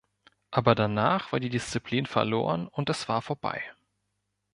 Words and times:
Aber 0.49 0.73
danach 0.73 1.31
war 1.31 1.39
die 1.39 1.51
Disziplin 1.51 2.07
verloren 2.07 2.67
und 2.67 2.89
es 2.89 3.07
war 3.07 3.21
vorbei. 3.21 3.63